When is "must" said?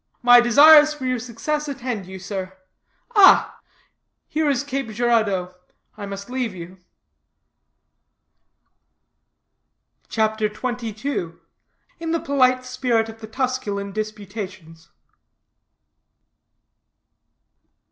6.07-6.27